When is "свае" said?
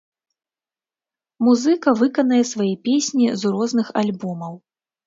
2.55-2.71